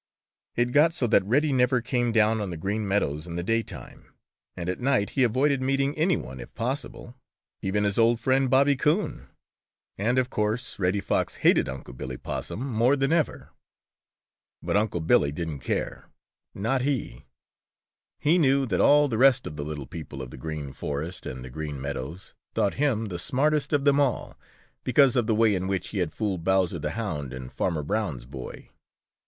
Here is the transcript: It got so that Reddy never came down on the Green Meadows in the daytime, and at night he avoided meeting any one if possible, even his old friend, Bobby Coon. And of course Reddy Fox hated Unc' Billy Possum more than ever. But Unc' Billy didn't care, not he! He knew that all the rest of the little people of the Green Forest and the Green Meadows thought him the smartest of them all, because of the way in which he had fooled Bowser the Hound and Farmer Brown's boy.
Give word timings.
It 0.55 0.71
got 0.71 0.95
so 0.95 1.05
that 1.05 1.23
Reddy 1.25 1.53
never 1.53 1.79
came 1.79 2.11
down 2.11 2.41
on 2.41 2.49
the 2.49 2.57
Green 2.57 2.87
Meadows 2.87 3.27
in 3.27 3.35
the 3.35 3.43
daytime, 3.43 4.11
and 4.57 4.67
at 4.67 4.79
night 4.79 5.11
he 5.11 5.21
avoided 5.21 5.61
meeting 5.61 5.95
any 5.95 6.17
one 6.17 6.39
if 6.39 6.51
possible, 6.55 7.13
even 7.61 7.83
his 7.83 7.99
old 7.99 8.19
friend, 8.19 8.49
Bobby 8.49 8.75
Coon. 8.75 9.27
And 9.99 10.17
of 10.17 10.31
course 10.31 10.79
Reddy 10.79 11.01
Fox 11.01 11.35
hated 11.45 11.69
Unc' 11.69 11.95
Billy 11.95 12.17
Possum 12.17 12.65
more 12.67 12.95
than 12.95 13.13
ever. 13.13 13.51
But 14.63 14.75
Unc' 14.75 15.05
Billy 15.05 15.31
didn't 15.31 15.59
care, 15.59 16.09
not 16.55 16.81
he! 16.81 17.25
He 18.17 18.39
knew 18.39 18.65
that 18.65 18.81
all 18.81 19.07
the 19.07 19.19
rest 19.19 19.45
of 19.45 19.55
the 19.55 19.63
little 19.63 19.85
people 19.85 20.23
of 20.23 20.31
the 20.31 20.35
Green 20.37 20.73
Forest 20.73 21.27
and 21.27 21.45
the 21.45 21.51
Green 21.51 21.79
Meadows 21.79 22.33
thought 22.55 22.73
him 22.73 23.05
the 23.05 23.19
smartest 23.19 23.71
of 23.71 23.85
them 23.85 23.99
all, 23.99 24.35
because 24.83 25.15
of 25.15 25.27
the 25.27 25.35
way 25.35 25.53
in 25.53 25.67
which 25.67 25.89
he 25.89 25.99
had 25.99 26.11
fooled 26.11 26.43
Bowser 26.43 26.79
the 26.79 26.97
Hound 26.99 27.31
and 27.31 27.53
Farmer 27.53 27.83
Brown's 27.83 28.25
boy. 28.25 28.67